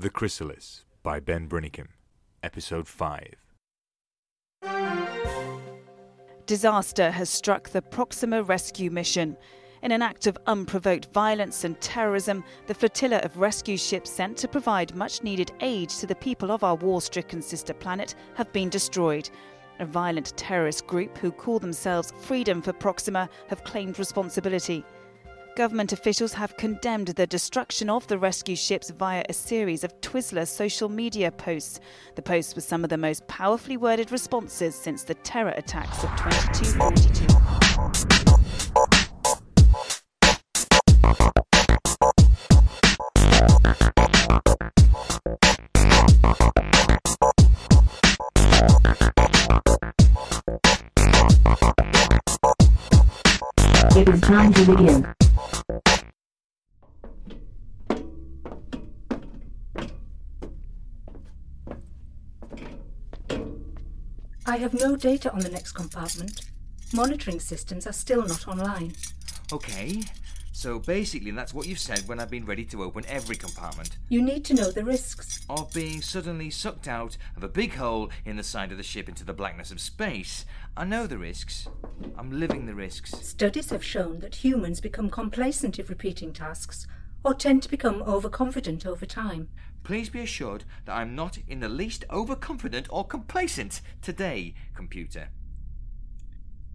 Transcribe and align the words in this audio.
The 0.00 0.10
Chrysalis 0.10 0.84
by 1.02 1.18
Ben 1.18 1.48
Brinicum, 1.48 1.88
Episode 2.44 2.86
5. 2.86 3.34
Disaster 6.46 7.10
has 7.10 7.28
struck 7.28 7.70
the 7.70 7.82
Proxima 7.82 8.44
rescue 8.44 8.92
mission. 8.92 9.36
In 9.82 9.90
an 9.90 10.00
act 10.00 10.28
of 10.28 10.38
unprovoked 10.46 11.12
violence 11.12 11.64
and 11.64 11.80
terrorism, 11.80 12.44
the 12.68 12.74
flotilla 12.74 13.18
of 13.24 13.38
rescue 13.38 13.76
ships 13.76 14.08
sent 14.08 14.36
to 14.36 14.46
provide 14.46 14.94
much 14.94 15.24
needed 15.24 15.50
aid 15.58 15.88
to 15.88 16.06
the 16.06 16.14
people 16.14 16.52
of 16.52 16.62
our 16.62 16.76
war 16.76 17.02
stricken 17.02 17.42
sister 17.42 17.74
planet 17.74 18.14
have 18.36 18.52
been 18.52 18.68
destroyed. 18.68 19.28
A 19.80 19.84
violent 19.84 20.32
terrorist 20.36 20.86
group 20.86 21.18
who 21.18 21.32
call 21.32 21.58
themselves 21.58 22.12
Freedom 22.20 22.62
for 22.62 22.72
Proxima 22.72 23.28
have 23.48 23.64
claimed 23.64 23.98
responsibility. 23.98 24.84
Government 25.58 25.92
officials 25.92 26.32
have 26.34 26.56
condemned 26.56 27.08
the 27.08 27.26
destruction 27.26 27.90
of 27.90 28.06
the 28.06 28.16
rescue 28.16 28.54
ships 28.54 28.90
via 28.90 29.24
a 29.28 29.32
series 29.32 29.82
of 29.82 30.00
Twizzler 30.00 30.46
social 30.46 30.88
media 30.88 31.32
posts. 31.32 31.80
The 32.14 32.22
posts 32.22 32.54
were 32.54 32.60
some 32.60 32.84
of 32.84 32.90
the 32.90 32.96
most 32.96 33.26
powerfully 33.26 33.76
worded 33.76 34.12
responses 34.12 34.76
since 34.76 35.02
the 35.02 35.14
terror 35.14 35.54
attacks 35.56 36.04
of 36.04 36.10
2242. 36.10 38.47
I 64.48 64.56
have 64.56 64.72
no 64.72 64.96
data 64.96 65.30
on 65.30 65.40
the 65.40 65.50
next 65.50 65.72
compartment. 65.72 66.40
Monitoring 66.94 67.38
systems 67.38 67.86
are 67.86 67.92
still 67.92 68.26
not 68.26 68.48
online. 68.48 68.94
Okay, 69.52 70.00
so 70.52 70.78
basically 70.78 71.32
that's 71.32 71.52
what 71.52 71.66
you've 71.66 71.78
said 71.78 72.08
when 72.08 72.18
I've 72.18 72.30
been 72.30 72.46
ready 72.46 72.64
to 72.64 72.82
open 72.82 73.04
every 73.08 73.36
compartment. 73.36 73.98
You 74.08 74.22
need 74.22 74.46
to 74.46 74.54
know 74.54 74.70
the 74.70 74.84
risks. 74.84 75.44
Of 75.50 75.70
being 75.74 76.00
suddenly 76.00 76.48
sucked 76.48 76.88
out 76.88 77.18
of 77.36 77.44
a 77.44 77.48
big 77.48 77.74
hole 77.74 78.08
in 78.24 78.38
the 78.38 78.42
side 78.42 78.72
of 78.72 78.78
the 78.78 78.82
ship 78.82 79.06
into 79.06 79.22
the 79.22 79.34
blackness 79.34 79.70
of 79.70 79.80
space. 79.80 80.46
I 80.78 80.86
know 80.86 81.06
the 81.06 81.18
risks. 81.18 81.68
I'm 82.16 82.40
living 82.40 82.64
the 82.64 82.74
risks. 82.74 83.10
Studies 83.10 83.68
have 83.68 83.84
shown 83.84 84.20
that 84.20 84.36
humans 84.36 84.80
become 84.80 85.10
complacent 85.10 85.78
if 85.78 85.90
repeating 85.90 86.32
tasks, 86.32 86.86
or 87.24 87.34
tend 87.34 87.62
to 87.62 87.68
become 87.68 88.02
overconfident 88.02 88.86
over 88.86 89.06
time. 89.06 89.48
Please 89.84 90.08
be 90.08 90.20
assured 90.20 90.64
that 90.84 90.96
I'm 90.96 91.14
not 91.14 91.38
in 91.48 91.60
the 91.60 91.68
least 91.68 92.04
overconfident 92.10 92.86
or 92.90 93.06
complacent 93.06 93.80
today, 94.02 94.54
computer. 94.74 95.28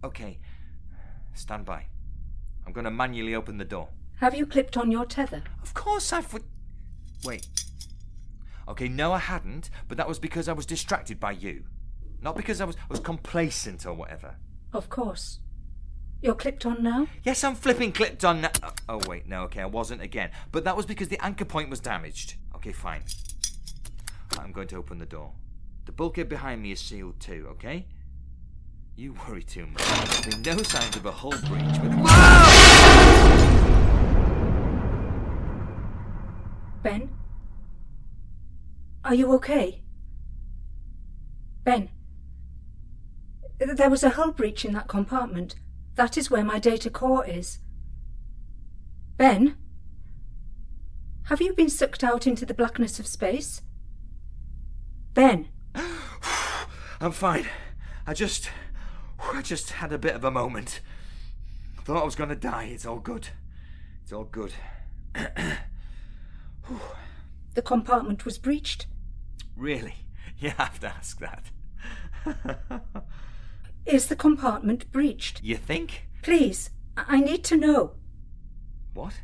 Okay, 0.02 0.38
stand 1.34 1.64
by. 1.64 1.86
I'm 2.66 2.72
going 2.72 2.84
to 2.84 2.90
manually 2.90 3.34
open 3.34 3.58
the 3.58 3.64
door. 3.64 3.88
Have 4.20 4.34
you 4.34 4.46
clipped 4.46 4.76
on 4.76 4.90
your 4.90 5.06
tether? 5.06 5.42
Of 5.62 5.74
course 5.74 6.12
I've. 6.12 6.30
w- 6.30 6.44
Wait. 7.24 7.46
Okay, 8.68 8.88
no, 8.88 9.12
I 9.12 9.18
hadn't, 9.18 9.68
but 9.88 9.96
that 9.98 10.08
was 10.08 10.18
because 10.18 10.48
I 10.48 10.52
was 10.54 10.66
distracted 10.66 11.20
by 11.20 11.32
you. 11.32 11.64
Not 12.22 12.36
because 12.36 12.60
I 12.60 12.64
was, 12.64 12.76
I 12.76 12.86
was 12.88 13.00
complacent 13.00 13.84
or 13.86 13.92
whatever. 13.92 14.36
Of 14.72 14.88
course. 14.88 15.40
You're 16.24 16.34
clipped 16.34 16.64
on 16.64 16.82
now? 16.82 17.06
Yes, 17.22 17.44
I'm 17.44 17.54
flipping 17.54 17.92
clipped 17.92 18.24
on. 18.24 18.40
Na- 18.40 18.48
oh, 18.88 18.98
wait, 19.06 19.28
no, 19.28 19.42
okay, 19.42 19.60
I 19.60 19.66
wasn't 19.66 20.00
again. 20.00 20.30
But 20.52 20.64
that 20.64 20.74
was 20.74 20.86
because 20.86 21.08
the 21.08 21.22
anchor 21.22 21.44
point 21.44 21.68
was 21.68 21.80
damaged. 21.80 22.36
Okay, 22.56 22.72
fine. 22.72 23.02
I'm 24.38 24.50
going 24.50 24.66
to 24.68 24.76
open 24.76 24.96
the 24.96 25.04
door. 25.04 25.32
The 25.84 25.92
bulkhead 25.92 26.30
behind 26.30 26.62
me 26.62 26.72
is 26.72 26.80
sealed 26.80 27.20
too, 27.20 27.46
okay? 27.50 27.84
You 28.96 29.14
worry 29.28 29.42
too 29.42 29.66
much. 29.66 29.82
There's 30.22 30.38
no 30.46 30.62
signs 30.62 30.96
of 30.96 31.04
a 31.04 31.12
hull 31.12 31.32
breach, 31.32 31.78
but. 31.82 31.90
Ben? 36.82 37.10
Are 39.04 39.14
you 39.14 39.30
okay? 39.32 39.82
Ben? 41.64 41.90
There 43.58 43.90
was 43.90 44.02
a 44.02 44.08
hull 44.08 44.32
breach 44.32 44.64
in 44.64 44.72
that 44.72 44.88
compartment. 44.88 45.56
That 45.94 46.16
is 46.16 46.30
where 46.30 46.44
my 46.44 46.58
data 46.58 46.90
core 46.90 47.26
is. 47.26 47.58
Ben? 49.16 49.56
Have 51.24 51.40
you 51.40 51.54
been 51.54 51.70
sucked 51.70 52.04
out 52.04 52.26
into 52.26 52.44
the 52.44 52.54
blackness 52.54 52.98
of 52.98 53.06
space? 53.06 53.62
Ben? 55.14 55.48
I'm 57.00 57.12
fine. 57.12 57.46
I 58.06 58.14
just. 58.14 58.50
I 59.32 59.40
just 59.40 59.70
had 59.70 59.92
a 59.92 59.98
bit 59.98 60.14
of 60.14 60.24
a 60.24 60.30
moment. 60.30 60.80
Thought 61.84 62.02
I 62.02 62.04
was 62.04 62.14
going 62.14 62.28
to 62.30 62.36
die. 62.36 62.64
It's 62.64 62.84
all 62.86 62.98
good. 62.98 63.28
It's 64.02 64.12
all 64.12 64.24
good. 64.24 64.52
The 67.54 67.62
compartment 67.62 68.24
was 68.24 68.38
breached. 68.38 68.86
Really? 69.56 69.94
You 70.36 70.50
have 70.50 70.80
to 70.80 70.88
ask 70.88 71.20
that. 71.20 71.44
Is 73.86 74.06
the 74.06 74.16
compartment 74.16 74.90
breached? 74.92 75.42
You 75.42 75.56
think? 75.56 76.08
Please, 76.22 76.70
I 76.96 77.04
I 77.08 77.20
need 77.20 77.44
to 77.44 77.56
know. 77.56 77.92
What? 78.94 79.14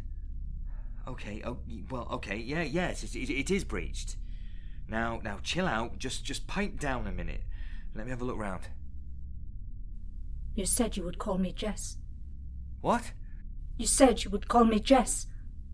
Okay. 1.09 1.43
Oh, 1.45 1.59
well. 1.91 2.09
Okay. 2.13 2.37
Yeah. 2.37 2.63
Yes. 2.63 3.03
It, 3.03 3.15
it, 3.15 3.31
it 3.31 3.51
is 3.51 3.65
breached. 3.65 4.17
Now, 4.89 5.21
now, 5.23 5.39
chill 5.43 5.67
out. 5.67 5.99
Just, 5.99 6.25
just 6.25 6.47
pipe 6.47 6.79
down 6.79 7.07
a 7.07 7.13
minute. 7.13 7.43
Let 7.95 8.07
me 8.07 8.11
have 8.11 8.21
a 8.21 8.25
look 8.25 8.37
round. 8.37 8.69
You 10.55 10.67
said 10.67 10.97
you 10.97 11.05
would 11.05 11.19
call 11.19 11.39
me 11.39 11.53
Jess. 11.53 11.97
What? 12.81 13.13
You 13.79 13.87
said 13.87 14.25
you 14.25 14.31
would 14.31 14.49
call 14.49 14.65
me 14.65 14.81
Jess, 14.81 15.27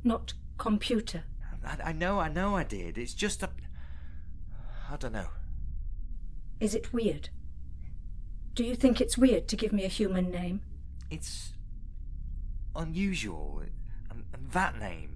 not 0.04 0.34
computer. 0.58 1.24
I, 1.64 1.90
I 1.90 1.92
know. 1.92 2.20
I 2.20 2.28
know. 2.28 2.56
I 2.56 2.62
did. 2.62 2.98
It's 2.98 3.14
just 3.14 3.42
a. 3.42 3.50
I 4.90 4.96
don't 4.96 5.12
know. 5.12 5.28
Is 6.60 6.74
it 6.74 6.92
weird? 6.92 7.30
Do 8.56 8.64
you 8.64 8.74
think 8.74 9.02
it's 9.02 9.18
weird 9.18 9.48
to 9.48 9.56
give 9.56 9.70
me 9.70 9.84
a 9.84 9.88
human 9.88 10.30
name? 10.30 10.62
It's 11.10 11.52
unusual. 12.74 13.62
And, 14.10 14.24
and 14.32 14.50
that 14.52 14.80
name, 14.80 15.10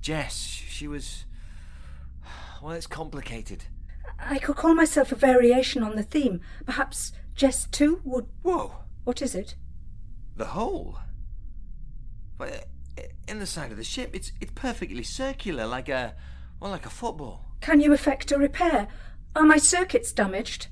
Jess. 0.00 0.34
She 0.36 0.88
was. 0.88 1.24
Well, 2.60 2.72
it's 2.72 2.88
complicated. 2.88 3.66
I 4.18 4.40
could 4.40 4.56
call 4.56 4.74
myself 4.74 5.12
a 5.12 5.14
variation 5.14 5.84
on 5.84 5.94
the 5.94 6.02
theme. 6.02 6.40
Perhaps 6.66 7.12
Jess 7.36 7.68
2 7.70 8.00
would. 8.02 8.26
Whoa. 8.42 8.74
What 9.04 9.22
is 9.22 9.36
it? 9.36 9.54
The 10.36 10.46
hole. 10.46 10.98
But 12.36 12.66
in 13.28 13.38
the 13.38 13.46
side 13.46 13.70
of 13.70 13.76
the 13.76 13.84
ship, 13.84 14.10
it's 14.12 14.32
it's 14.40 14.52
perfectly 14.56 15.04
circular, 15.04 15.64
like 15.64 15.88
a 15.88 16.16
well, 16.58 16.72
like 16.72 16.86
a 16.86 16.90
football. 16.90 17.44
Can 17.60 17.80
you 17.80 17.92
effect 17.92 18.32
a 18.32 18.36
repair? 18.36 18.88
Are 19.36 19.44
my 19.44 19.58
circuits 19.58 20.12
damaged? 20.12 20.66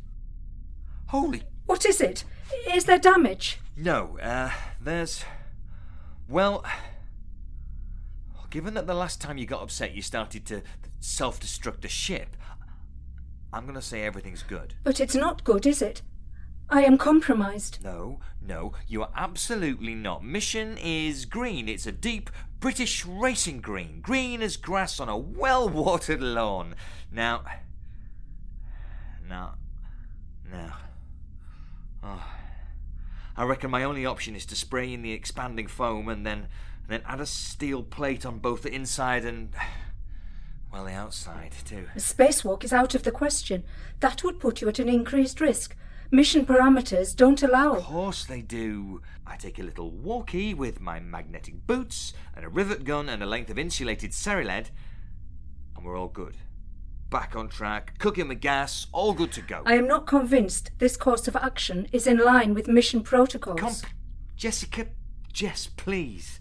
Holy 1.06 1.44
What 1.66 1.84
is 1.84 2.00
it? 2.00 2.24
Is 2.72 2.84
there 2.84 2.98
damage? 2.98 3.58
no! 3.76 4.18
Uh, 4.18 4.50
there's 4.80 5.24
well. 6.28 6.64
Given 8.48 8.74
that 8.74 8.86
the 8.86 8.94
last 8.94 9.20
time 9.20 9.36
you 9.36 9.44
got 9.44 9.62
upset, 9.62 9.94
you 9.94 10.00
started 10.00 10.46
to 10.46 10.62
self-destruct 11.00 11.84
a 11.84 11.88
ship, 11.88 12.36
I'm 13.52 13.64
going 13.64 13.74
to 13.74 13.82
say 13.82 14.02
everything's 14.04 14.42
good. 14.42 14.74
But 14.84 15.00
it's 15.00 15.14
not 15.14 15.44
good, 15.44 15.66
is 15.66 15.82
it? 15.82 16.00
I 16.70 16.82
am 16.82 16.96
compromised. 16.96 17.78
No, 17.84 18.20
no, 18.40 18.72
you 18.88 19.02
are 19.02 19.10
absolutely 19.14 19.94
not. 19.94 20.24
Mission 20.24 20.78
is 20.78 21.24
green. 21.26 21.68
It's 21.68 21.86
a 21.86 21.92
deep 21.92 22.30
British 22.60 23.04
racing 23.04 23.60
green. 23.60 24.00
Green 24.00 24.40
as 24.40 24.56
grass 24.56 25.00
on 25.00 25.08
a 25.08 25.16
well 25.18 25.68
watered 25.68 26.22
lawn. 26.22 26.74
Now. 27.12 27.42
Now. 29.28 29.54
Now. 30.50 30.76
Oh. 32.06 32.24
I 33.36 33.44
reckon 33.44 33.70
my 33.70 33.82
only 33.82 34.06
option 34.06 34.34
is 34.36 34.46
to 34.46 34.56
spray 34.56 34.92
in 34.92 35.02
the 35.02 35.12
expanding 35.12 35.66
foam 35.66 36.08
and 36.08 36.24
then. 36.24 36.48
And 36.82 36.88
then 36.88 37.02
add 37.04 37.20
a 37.20 37.26
steel 37.26 37.82
plate 37.82 38.24
on 38.24 38.38
both 38.38 38.62
the 38.62 38.72
inside 38.72 39.24
and. 39.24 39.52
Well, 40.72 40.84
the 40.84 40.92
outside, 40.92 41.52
too. 41.64 41.86
A 41.94 41.98
spacewalk 41.98 42.62
is 42.62 42.72
out 42.72 42.94
of 42.94 43.02
the 43.02 43.10
question. 43.10 43.64
That 44.00 44.22
would 44.22 44.38
put 44.38 44.60
you 44.60 44.68
at 44.68 44.78
an 44.78 44.88
increased 44.88 45.40
risk. 45.40 45.74
Mission 46.10 46.46
parameters 46.46 47.16
don't 47.16 47.42
allow. 47.42 47.76
Of 47.76 47.84
course 47.84 48.24
they 48.24 48.40
do. 48.40 49.00
I 49.26 49.36
take 49.36 49.58
a 49.58 49.64
little 49.64 49.90
walkie 49.90 50.54
with 50.54 50.80
my 50.80 51.00
magnetic 51.00 51.66
boots 51.66 52.12
and 52.34 52.44
a 52.44 52.48
rivet 52.48 52.84
gun 52.84 53.08
and 53.08 53.22
a 53.22 53.26
length 53.26 53.50
of 53.50 53.58
insulated 53.58 54.14
ceriled, 54.14 54.70
and 55.76 55.84
we're 55.84 55.98
all 55.98 56.08
good. 56.08 56.36
Back 57.08 57.36
on 57.36 57.48
track, 57.48 57.98
cooking 57.98 58.28
the 58.28 58.34
gas, 58.34 58.88
all 58.92 59.12
good 59.12 59.30
to 59.32 59.40
go. 59.40 59.62
I 59.64 59.74
am 59.74 59.86
not 59.86 60.06
convinced 60.06 60.72
this 60.78 60.96
course 60.96 61.28
of 61.28 61.36
action 61.36 61.86
is 61.92 62.06
in 62.06 62.18
line 62.18 62.52
with 62.52 62.66
mission 62.66 63.02
protocols. 63.02 63.60
Come, 63.60 63.74
Jessica, 64.36 64.88
Jess, 65.32 65.68
please. 65.76 66.40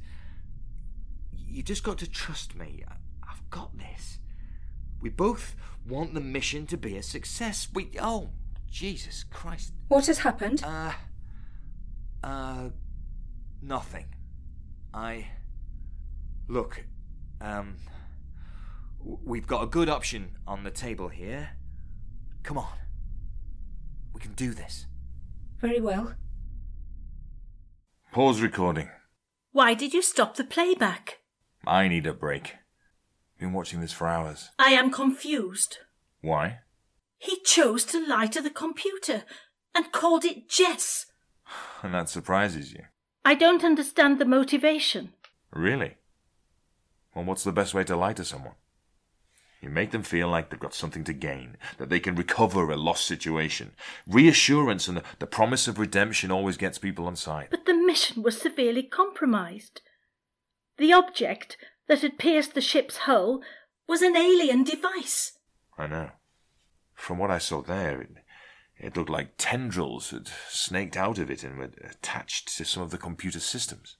You 1.32 1.62
just 1.62 1.84
got 1.84 1.98
to 2.00 2.10
trust 2.10 2.56
me. 2.56 2.84
I've 3.24 3.48
got 3.50 3.78
this. 3.78 4.20
We 5.00 5.10
both 5.10 5.56
want 5.88 6.14
the 6.16 6.20
mission 6.20 6.66
to 6.68 6.78
be 6.78 6.98
a 6.98 7.04
success. 7.04 7.68
We. 7.74 7.92
Oh, 8.02 8.32
Jesus 8.70 9.24
Christ. 9.24 9.74
What 9.88 10.08
has 10.08 10.20
happened? 10.20 10.64
Uh. 10.64 10.94
Uh. 12.24 12.70
Nothing. 13.62 14.08
I. 14.94 15.28
Look, 16.48 16.84
um. 17.40 17.76
W- 19.06 19.19
We've 19.24 19.48
got 19.48 19.63
a 19.63 19.68
good 19.68 19.88
option 19.90 20.31
on 20.48 20.63
the 20.63 20.72
table 20.72 21.07
here. 21.10 21.52
Come 22.44 22.57
on. 22.57 22.78
We 24.13 24.19
can 24.19 24.34
do 24.34 24.52
this. 24.54 24.88
Very 25.62 25.80
well. 25.80 26.16
Pause 28.12 28.42
recording. 28.42 28.90
Why 29.52 29.74
did 29.74 29.94
you 29.94 30.02
stop 30.02 30.36
the 30.36 30.44
playback? 30.44 31.19
I 31.68 31.88
need 31.88 32.06
a 32.06 32.13
break. 32.13 32.56
Been 33.40 33.54
watching 33.54 33.81
this 33.81 33.92
for 33.94 34.07
hours. 34.07 34.50
I 34.60 34.69
am 34.72 34.92
confused. 34.92 35.78
Why? 36.22 36.60
He 37.18 37.40
chose 37.44 37.84
to 37.86 38.06
lie 38.06 38.28
to 38.28 38.42
the 38.42 38.50
computer 38.50 39.24
and 39.74 39.92
called 39.92 40.25
it 40.25 40.50
Jess. 40.50 41.06
And 41.84 41.94
that 41.94 42.10
surprises 42.10 42.74
you. 42.74 42.84
I 43.24 43.36
don't 43.36 43.63
understand 43.63 44.18
the 44.19 44.25
motivation. 44.25 45.13
Really? 45.52 45.98
Well, 47.13 47.25
what's 47.25 47.44
the 47.44 47.52
best 47.52 47.74
way 47.74 47.84
to 47.86 47.96
lie 47.96 48.13
to 48.13 48.25
someone? 48.25 48.56
You 49.66 49.72
make 49.72 49.90
them 49.90 50.04
feel 50.04 50.28
like 50.28 50.52
they've 50.52 50.60
got 50.60 50.76
something 50.76 51.04
to 51.06 51.12
gain, 51.12 51.58
that 51.80 51.90
they 51.90 52.00
can 52.00 52.14
recover 52.14 52.70
a 52.70 52.78
lost 52.78 53.04
situation. 53.08 53.72
Reassurance 54.06 54.88
and 54.88 54.98
the, 54.98 55.04
the 55.18 55.26
promise 55.26 55.68
of 55.68 55.80
redemption 55.80 56.30
always 56.30 56.56
gets 56.56 56.78
people 56.78 57.08
on 57.08 57.16
side. 57.16 57.48
But 57.50 57.66
the 57.66 57.74
mission 57.74 58.22
was 58.22 58.40
severely 58.40 58.84
compromised. 58.84 59.82
The 60.78 60.94
object 60.94 61.58
that 61.88 62.02
had 62.02 62.20
pierced 62.20 62.54
the 62.54 62.62
ship's 62.62 62.98
hull 62.98 63.42
was 63.88 64.04
an 64.04 64.16
alien 64.16 64.64
device. 64.66 65.40
I 65.80 65.88
know. 65.88 66.12
From 66.94 67.18
what 67.18 67.32
I 67.32 67.40
saw 67.40 67.64
there, 67.64 68.02
it, 68.02 68.10
it 68.78 68.96
looked 68.96 69.10
like 69.10 69.34
tendrils 69.40 70.12
had 70.12 70.30
snaked 70.48 70.96
out 70.96 71.18
of 71.18 71.32
it 71.32 71.44
and 71.44 71.58
were 71.58 71.72
attached 71.90 72.56
to 72.56 72.66
some 72.66 72.84
of 72.84 72.92
the 72.92 73.00
computer 73.00 73.40
systems. 73.40 73.98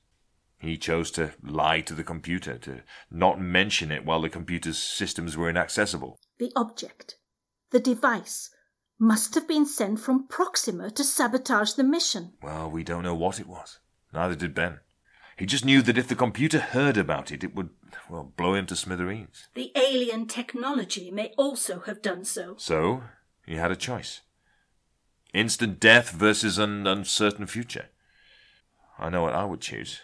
He 0.57 0.78
chose 0.78 1.12
to 1.12 1.34
lie 1.44 1.81
to 1.81 1.94
the 1.94 2.04
computer, 2.04 2.57
to 2.60 2.81
not 3.12 3.40
mention 3.40 3.92
it 3.92 4.06
while 4.06 4.22
the 4.22 4.30
computer's 4.30 4.78
systems 4.78 5.36
were 5.36 5.50
inaccessible. 5.50 6.18
The 6.40 6.52
object, 6.56 7.16
the 7.72 7.80
device, 7.80 8.50
must 8.98 9.36
have 9.36 9.48
been 9.48 9.66
sent 9.66 10.00
from 10.00 10.28
Proxima 10.28 10.90
to 10.92 11.04
sabotage 11.04 11.74
the 11.74 11.84
mission. 11.84 12.34
Well, 12.42 12.69
we 12.69 12.84
don't 12.84 13.04
know 13.04 13.16
what 13.16 13.40
it 13.40 13.48
was. 13.48 13.80
Neither 14.13 14.36
did 14.36 14.56
Ben. 14.56 14.80
He 15.38 15.46
just 15.46 15.66
knew 15.66 15.81
that 15.81 15.98
if 15.98 16.07
the 16.07 16.16
computer 16.16 16.60
heard 16.60 16.96
about 16.96 17.31
it, 17.31 17.44
it 17.44 17.54
would, 17.54 17.69
well, 18.10 18.31
blow 18.38 18.54
him 18.54 18.66
to 18.68 18.75
smithereens. 18.75 19.50
The 19.54 19.74
alien 19.75 20.28
technology 20.28 21.12
may 21.12 21.34
also 21.38 21.81
have 21.81 22.02
done 22.02 22.24
so. 22.24 22.56
So, 22.57 23.04
he 23.46 23.56
had 23.56 23.72
a 23.72 23.75
choice. 23.75 24.22
Instant 25.34 25.81
death 25.81 26.12
versus 26.12 26.57
an 26.57 26.88
uncertain 26.88 27.48
future. 27.48 27.88
I 28.98 29.10
know 29.10 29.24
what 29.24 29.34
I 29.34 29.44
would 29.44 29.60
choose. 29.60 30.00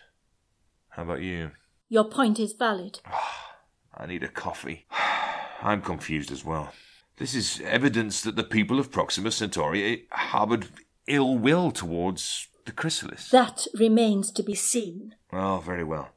How 0.92 1.04
about 1.04 1.22
you? 1.22 1.52
Your 1.90 2.06
point 2.06 2.40
is 2.40 2.54
valid. 2.54 3.00
I 3.98 4.06
need 4.06 4.24
a 4.24 4.28
coffee. 4.28 4.86
I'm 5.62 5.82
confused 5.82 6.32
as 6.32 6.44
well. 6.44 6.74
This 7.18 7.36
is 7.36 7.62
evidence 7.64 8.22
that 8.22 8.36
the 8.36 8.44
people 8.44 8.80
of 8.80 8.92
Proxima 8.92 9.32
Centauri 9.32 9.94
eh, 9.94 9.98
harbored 10.12 10.68
ill 11.08 11.38
will 11.38 11.72
towards 11.72 12.48
the 12.66 12.72
chrysalis. 12.72 13.30
That 13.30 13.68
remains 13.74 14.32
to 14.32 14.44
be 14.44 14.56
seen. 14.56 15.16
Oh, 15.32 15.62
very 15.64 15.84
well. 15.84 16.10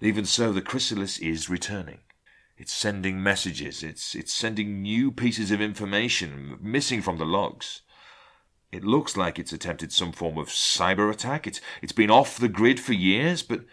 Even 0.00 0.24
so, 0.24 0.52
the 0.52 0.62
chrysalis 0.62 1.18
is 1.18 1.50
returning. 1.50 2.00
It's 2.56 2.72
sending 2.72 3.22
messages. 3.22 3.82
It's 3.82 4.14
it's 4.14 4.34
sending 4.34 4.82
new 4.82 5.12
pieces 5.12 5.50
of 5.50 5.60
information 5.60 6.58
missing 6.60 7.02
from 7.02 7.18
the 7.18 7.24
logs. 7.24 7.82
It 8.70 8.84
looks 8.84 9.16
like 9.16 9.38
it's 9.38 9.52
attempted 9.52 9.92
some 9.92 10.12
form 10.12 10.36
of 10.36 10.48
cyber 10.48 11.10
attack. 11.10 11.46
It's 11.46 11.60
it's 11.80 11.92
been 11.92 12.10
off 12.10 12.38
the 12.38 12.48
grid 12.48 12.78
for 12.78 12.92
years, 12.92 13.42
but 13.42 13.64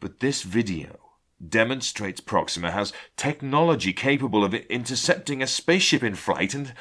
but 0.00 0.20
this 0.20 0.42
video 0.42 0.98
demonstrates 1.46 2.20
Proxima 2.20 2.70
has 2.70 2.92
technology 3.16 3.92
capable 3.92 4.44
of 4.44 4.54
intercepting 4.54 5.42
a 5.42 5.46
spaceship 5.46 6.02
in 6.02 6.14
flight 6.14 6.54
and 6.54 6.72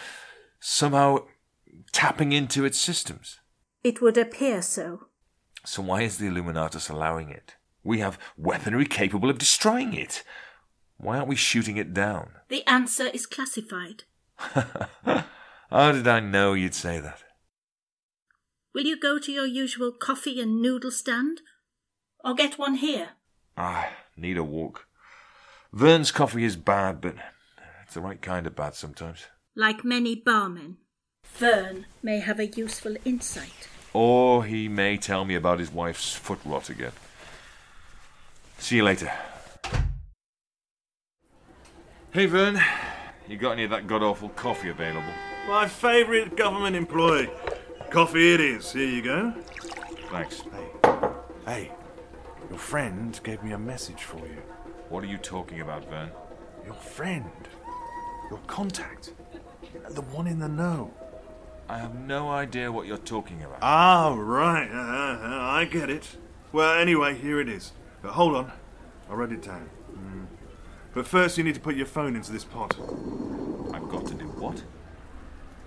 somehow 0.59 1.25
tapping 1.91 2.31
into 2.31 2.63
its 2.63 2.79
systems. 2.79 3.39
It 3.83 4.01
would 4.01 4.17
appear 4.17 4.61
so. 4.61 5.07
So 5.65 5.81
why 5.81 6.01
is 6.01 6.17
the 6.17 6.27
Illuminatus 6.27 6.89
allowing 6.89 7.29
it? 7.29 7.55
We 7.83 7.99
have 7.99 8.19
weaponry 8.37 8.85
capable 8.85 9.29
of 9.29 9.37
destroying 9.37 9.93
it. 9.93 10.23
Why 10.97 11.17
aren't 11.17 11.27
we 11.27 11.35
shooting 11.35 11.77
it 11.77 11.93
down? 11.93 12.33
The 12.49 12.65
answer 12.67 13.07
is 13.07 13.25
classified. 13.25 14.03
How 15.71 15.93
did 15.93 16.05
I 16.05 16.19
know 16.19 16.51
you'd 16.51 16.75
say 16.75 16.99
that? 16.99 17.23
Will 18.73 18.83
you 18.83 18.99
go 18.99 19.19
to 19.19 19.31
your 19.31 19.45
usual 19.45 19.93
coffee 19.93 20.41
and 20.41 20.61
noodle 20.61 20.91
stand? 20.91 21.41
Or 22.25 22.33
get 22.33 22.59
one 22.59 22.75
here? 22.75 23.11
Ah, 23.57 23.89
need 24.17 24.37
a 24.37 24.43
walk. 24.43 24.85
Vern's 25.71 26.11
coffee 26.11 26.43
is 26.43 26.57
bad, 26.57 26.99
but 26.99 27.15
it's 27.83 27.93
the 27.93 28.01
right 28.01 28.21
kind 28.21 28.45
of 28.47 28.55
bad 28.55 28.75
sometimes. 28.75 29.27
Like 29.55 29.85
many 29.85 30.13
barmen, 30.15 30.75
Vern 31.35 31.85
may 32.03 32.19
have 32.19 32.39
a 32.39 32.47
useful 32.47 32.97
insight. 33.05 33.69
Or 33.93 34.43
he 34.43 34.67
may 34.67 34.97
tell 34.97 35.23
me 35.23 35.35
about 35.35 35.59
his 35.59 35.71
wife's 35.71 36.13
foot 36.13 36.39
rot 36.43 36.69
again. 36.69 36.91
See 38.57 38.77
you 38.77 38.83
later. 38.83 39.11
Hey, 42.11 42.25
Vern. 42.25 42.59
You 43.27 43.37
got 43.37 43.51
any 43.53 43.63
of 43.63 43.69
that 43.69 43.87
god 43.87 44.03
awful 44.03 44.29
coffee 44.29 44.69
available? 44.69 45.13
My 45.47 45.67
favourite 45.67 46.37
government 46.37 46.75
employee. 46.75 47.29
Coffee 47.89 48.33
it 48.33 48.39
is. 48.39 48.71
Here 48.71 48.87
you 48.87 49.01
go. 49.01 49.33
Thanks. 50.09 50.41
Hey, 50.41 50.89
hey, 51.45 51.71
your 52.49 52.59
friend 52.59 53.19
gave 53.23 53.43
me 53.43 53.51
a 53.51 53.57
message 53.57 54.03
for 54.03 54.19
you. 54.19 54.41
What 54.89 55.03
are 55.03 55.07
you 55.07 55.17
talking 55.17 55.61
about, 55.61 55.89
Vern? 55.89 56.11
Your 56.65 56.75
friend, 56.75 57.31
your 58.29 58.39
contact, 58.47 59.13
the 59.89 60.01
one 60.01 60.27
in 60.27 60.39
the 60.39 60.47
know. 60.47 60.93
I 61.67 61.79
have 61.79 61.95
no 61.95 62.29
idea 62.29 62.71
what 62.71 62.85
you're 62.85 62.97
talking 62.97 63.43
about. 63.43 63.59
Ah, 63.61 64.13
right. 64.17 64.69
Uh, 64.69 64.75
uh, 64.75 65.39
I 65.41 65.65
get 65.65 65.89
it. 65.89 66.17
Well, 66.51 66.77
anyway, 66.79 67.15
here 67.15 67.39
it 67.39 67.49
is. 67.49 67.71
But 68.01 68.11
hold 68.11 68.35
on, 68.35 68.51
I'll 69.09 69.15
write 69.15 69.31
it 69.31 69.41
down. 69.41 69.69
Mm. 69.93 70.27
But 70.93 71.07
first, 71.07 71.37
you 71.37 71.43
need 71.43 71.55
to 71.55 71.61
put 71.61 71.75
your 71.75 71.85
phone 71.85 72.15
into 72.15 72.31
this 72.31 72.43
pot. 72.43 72.77
I've 73.73 73.89
got 73.89 74.05
to 74.07 74.13
do 74.13 74.25
what? 74.25 74.63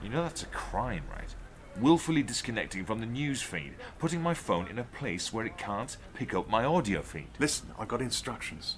You 0.05 0.11
know 0.11 0.23
that's 0.23 0.43
a 0.43 0.47
crime, 0.47 1.05
right? 1.11 1.35
Willfully 1.81 2.23
disconnecting 2.23 2.85
from 2.85 3.01
the 3.01 3.07
news 3.07 3.41
feed, 3.41 3.73
putting 3.99 4.21
my 4.21 4.35
phone 4.35 4.69
in 4.69 4.79
a 4.79 4.85
place 4.85 5.33
where 5.33 5.47
it 5.47 5.57
can't 5.57 5.97
pick 6.13 6.35
up 6.35 6.47
my 6.47 6.63
audio 6.63 7.01
feed. 7.01 7.29
Listen, 7.39 7.71
I 7.79 7.87
got 7.87 8.03
instructions. 8.03 8.77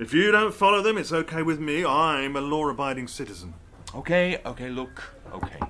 If 0.00 0.12
you 0.12 0.32
don't 0.32 0.52
follow 0.52 0.82
them, 0.82 0.98
it's 0.98 1.12
okay 1.12 1.42
with 1.42 1.60
me. 1.60 1.84
I'm 1.86 2.34
a 2.34 2.40
law-abiding 2.40 3.06
citizen. 3.06 3.54
Okay, 3.94 4.40
okay, 4.44 4.68
look, 4.68 5.04
okay. 5.32 5.60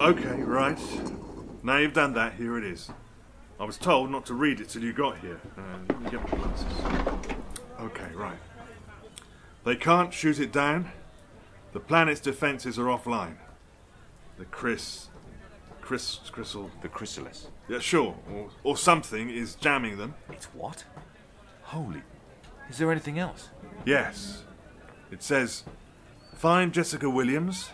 Okay, 0.00 0.42
right. 0.44 0.80
Now 1.62 1.76
you've 1.76 1.92
done 1.92 2.14
that, 2.14 2.32
here 2.32 2.56
it 2.56 2.64
is. 2.64 2.90
I 3.60 3.64
was 3.64 3.76
told 3.76 4.10
not 4.10 4.24
to 4.26 4.34
read 4.34 4.60
it 4.60 4.70
till 4.70 4.82
you 4.82 4.94
got 4.94 5.18
here. 5.18 5.42
Uh, 5.58 5.60
let 5.90 6.00
me 6.00 6.10
get 6.10 6.22
my 6.22 6.38
glasses. 6.38 6.72
Okay, 7.78 8.14
right. 8.14 8.38
They 9.64 9.76
can't 9.76 10.14
shoot 10.14 10.40
it 10.40 10.52
down. 10.52 10.90
The 11.74 11.80
planet's 11.80 12.20
defenses 12.20 12.78
are 12.78 12.86
offline. 12.86 13.36
The 14.40 14.46
Chris. 14.46 15.08
Chris. 15.82 16.18
Crystal. 16.32 16.70
The 16.80 16.88
chrysalis. 16.88 17.48
Yeah, 17.68 17.78
sure. 17.78 18.16
Or, 18.32 18.48
or 18.64 18.76
something 18.78 19.28
is 19.28 19.54
jamming 19.54 19.98
them. 19.98 20.14
It's 20.30 20.46
what? 20.46 20.82
Holy. 21.60 22.00
Is 22.70 22.78
there 22.78 22.90
anything 22.90 23.18
else? 23.18 23.50
Yes. 23.84 24.44
It 25.10 25.22
says, 25.22 25.64
Find 26.36 26.72
Jessica 26.72 27.10
Williams. 27.10 27.68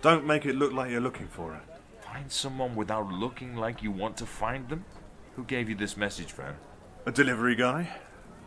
Don't 0.00 0.24
make 0.24 0.46
it 0.46 0.54
look 0.54 0.72
like 0.72 0.90
you're 0.90 1.02
looking 1.02 1.28
for 1.28 1.52
her. 1.52 1.60
Find 2.00 2.32
someone 2.32 2.74
without 2.74 3.12
looking 3.12 3.54
like 3.54 3.82
you 3.82 3.90
want 3.90 4.16
to 4.16 4.24
find 4.24 4.70
them? 4.70 4.86
Who 5.36 5.44
gave 5.44 5.68
you 5.68 5.74
this 5.74 5.94
message, 5.98 6.32
Vern? 6.32 6.56
A 7.04 7.12
delivery 7.12 7.54
guy. 7.54 7.90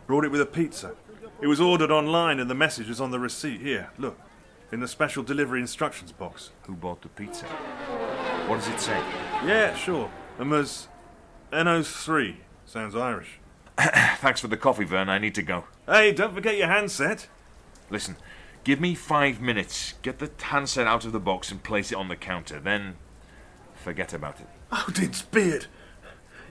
Brought 0.08 0.24
it 0.24 0.32
with 0.32 0.40
a 0.40 0.46
pizza. 0.46 0.96
It 1.40 1.46
was 1.46 1.60
ordered 1.60 1.92
online 1.92 2.40
and 2.40 2.50
the 2.50 2.56
message 2.56 2.90
is 2.90 3.00
on 3.00 3.12
the 3.12 3.20
receipt 3.20 3.60
here. 3.60 3.90
Look. 3.98 4.18
In 4.72 4.80
the 4.80 4.88
special 4.88 5.22
delivery 5.22 5.60
instructions 5.60 6.12
box. 6.12 6.50
Who 6.66 6.74
bought 6.74 7.02
the 7.02 7.08
pizza? 7.08 7.46
What 8.46 8.56
does 8.56 8.68
it 8.68 8.80
say? 8.80 8.98
Yeah, 9.44 9.74
sure. 9.76 10.06
Um, 10.06 10.12
and 10.38 10.52
there's 10.52 10.88
NO3. 11.52 12.36
Sounds 12.66 12.96
Irish. 12.96 13.38
Thanks 13.78 14.40
for 14.40 14.48
the 14.48 14.56
coffee, 14.56 14.84
Vern. 14.84 15.08
I 15.08 15.18
need 15.18 15.34
to 15.36 15.42
go. 15.42 15.64
Hey, 15.86 16.12
don't 16.12 16.34
forget 16.34 16.56
your 16.56 16.66
handset. 16.66 17.28
Listen, 17.90 18.16
give 18.64 18.80
me 18.80 18.94
five 18.94 19.40
minutes. 19.40 19.94
Get 20.02 20.18
the 20.18 20.30
handset 20.42 20.86
out 20.86 21.04
of 21.04 21.12
the 21.12 21.20
box 21.20 21.52
and 21.52 21.62
place 21.62 21.92
it 21.92 21.96
on 21.98 22.08
the 22.08 22.16
counter. 22.16 22.58
Then 22.58 22.96
forget 23.74 24.12
about 24.12 24.40
it. 24.40 24.48
Oh, 24.72 24.84
Odin's 24.88 25.22
beard. 25.22 25.66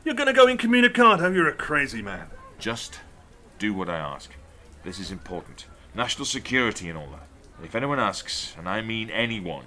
You're 0.05 0.15
gonna 0.15 0.33
go 0.33 0.47
incommunicado? 0.47 1.33
You're 1.33 1.49
a 1.49 1.53
crazy 1.53 2.01
man. 2.01 2.27
Just 2.59 2.99
do 3.59 3.73
what 3.73 3.89
I 3.89 3.97
ask. 3.97 4.31
This 4.83 4.99
is 4.99 5.11
important. 5.11 5.65
national 5.93 6.25
security 6.25 6.87
and 6.89 6.97
all 6.97 7.07
that. 7.11 7.27
And 7.57 7.65
if 7.65 7.75
anyone 7.75 7.99
asks, 7.99 8.55
and 8.57 8.67
I 8.67 8.81
mean 8.81 9.09
anyone, 9.09 9.65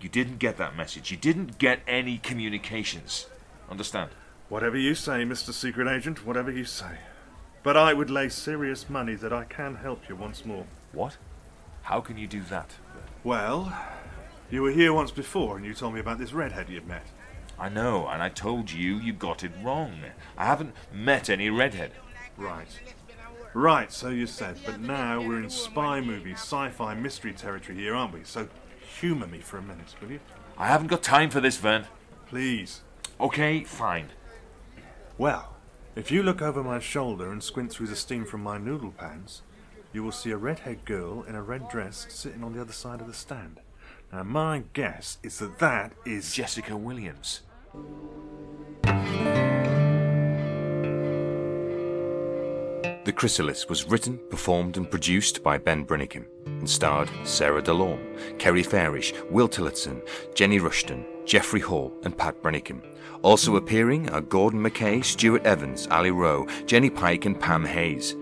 you 0.00 0.08
didn't 0.08 0.38
get 0.38 0.56
that 0.58 0.76
message. 0.76 1.10
You 1.10 1.16
didn't 1.16 1.58
get 1.58 1.80
any 1.86 2.18
communications. 2.18 3.26
Understand? 3.70 4.10
Whatever 4.48 4.76
you 4.76 4.94
say, 4.94 5.24
Mr. 5.24 5.52
Secret 5.52 5.88
Agent, 5.88 6.24
whatever 6.24 6.50
you 6.50 6.64
say. 6.64 6.98
But 7.62 7.76
I 7.76 7.92
would 7.92 8.10
lay 8.10 8.28
serious 8.28 8.88
money 8.88 9.14
that 9.16 9.32
I 9.32 9.44
can 9.44 9.76
help 9.76 10.08
you 10.08 10.14
once 10.14 10.44
more. 10.44 10.66
What? 10.92 11.16
How 11.82 12.00
can 12.00 12.16
you 12.16 12.26
do 12.26 12.42
that? 12.44 12.70
Well, 13.24 13.76
you 14.50 14.62
were 14.62 14.70
here 14.70 14.92
once 14.92 15.10
before 15.10 15.56
and 15.56 15.66
you 15.66 15.74
told 15.74 15.94
me 15.94 16.00
about 16.00 16.18
this 16.18 16.32
redhead 16.32 16.68
you'd 16.68 16.86
met. 16.86 17.06
I 17.58 17.68
know, 17.68 18.06
and 18.06 18.22
I 18.22 18.28
told 18.28 18.70
you 18.70 18.98
you 18.98 19.12
got 19.12 19.42
it 19.42 19.50
wrong. 19.62 19.94
I 20.36 20.44
haven't 20.44 20.74
met 20.92 21.30
any 21.30 21.48
redhead. 21.48 21.92
Right. 22.36 22.68
Right, 23.56 23.90
so 23.90 24.10
you 24.10 24.26
said, 24.26 24.58
but 24.66 24.80
now 24.80 25.18
we're 25.18 25.42
in 25.42 25.48
spy 25.48 26.02
movie, 26.02 26.34
sci 26.34 26.68
fi 26.68 26.94
mystery 26.94 27.32
territory 27.32 27.78
here, 27.78 27.94
aren't 27.94 28.12
we? 28.12 28.22
So 28.22 28.48
humour 29.00 29.26
me 29.26 29.38
for 29.38 29.56
a 29.56 29.62
minute, 29.62 29.94
will 29.98 30.10
you? 30.10 30.20
I 30.58 30.66
haven't 30.66 30.88
got 30.88 31.02
time 31.02 31.30
for 31.30 31.40
this, 31.40 31.56
Vern. 31.56 31.86
Please. 32.26 32.82
Okay, 33.18 33.64
fine. 33.64 34.08
Well, 35.16 35.56
if 35.94 36.10
you 36.10 36.22
look 36.22 36.42
over 36.42 36.62
my 36.62 36.80
shoulder 36.80 37.32
and 37.32 37.42
squint 37.42 37.72
through 37.72 37.86
the 37.86 37.96
steam 37.96 38.26
from 38.26 38.42
my 38.42 38.58
noodle 38.58 38.92
pans, 38.92 39.40
you 39.90 40.02
will 40.02 40.12
see 40.12 40.32
a 40.32 40.36
red-haired 40.36 40.84
girl 40.84 41.22
in 41.22 41.34
a 41.34 41.40
red 41.40 41.66
dress 41.70 42.06
sitting 42.10 42.44
on 42.44 42.52
the 42.52 42.60
other 42.60 42.74
side 42.74 43.00
of 43.00 43.06
the 43.06 43.14
stand. 43.14 43.60
Now, 44.12 44.22
my 44.22 44.64
guess 44.74 45.16
is 45.22 45.38
that 45.38 45.60
that 45.60 45.94
is 46.04 46.34
Jessica 46.34 46.76
Williams. 46.76 47.40
The 53.06 53.12
Chrysalis 53.12 53.68
was 53.68 53.88
written, 53.88 54.18
performed, 54.30 54.76
and 54.76 54.90
produced 54.90 55.44
by 55.44 55.58
Ben 55.58 55.86
Brinnicum 55.86 56.26
and 56.44 56.68
starred 56.68 57.08
Sarah 57.22 57.62
DeLorme, 57.62 58.00
Kerry 58.40 58.64
Fairish, 58.64 59.14
Will 59.30 59.46
Tillotson, 59.46 60.02
Jenny 60.34 60.58
Rushton, 60.58 61.06
Jeffrey 61.24 61.60
Hall, 61.60 61.92
and 62.02 62.18
Pat 62.18 62.42
Brinnicum. 62.42 62.82
Also 63.22 63.54
appearing 63.54 64.10
are 64.10 64.20
Gordon 64.20 64.60
McKay, 64.60 65.04
Stuart 65.04 65.46
Evans, 65.46 65.86
Ali 65.92 66.10
Rowe, 66.10 66.48
Jenny 66.66 66.90
Pike, 66.90 67.26
and 67.26 67.38
Pam 67.38 67.64
Hayes. 67.64 68.16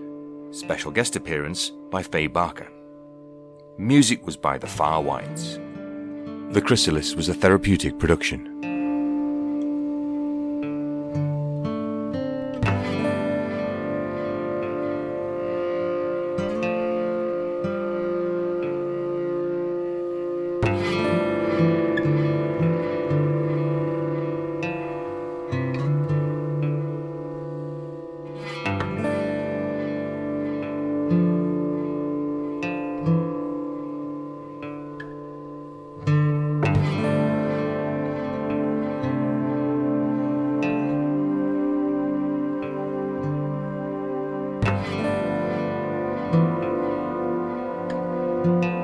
Special 0.51 0.91
guest 0.91 1.15
appearance 1.15 1.71
by 1.89 2.03
Faye 2.03 2.27
Barker. 2.27 2.67
Music 3.79 4.23
was 4.23 4.37
by 4.37 4.59
The 4.59 4.67
Far 4.67 5.01
Whites. 5.01 5.57
The 6.51 6.61
Chrysalis 6.63 7.15
was 7.15 7.27
a 7.27 7.33
therapeutic 7.33 7.97
production 7.97 8.54
Música 48.45 48.74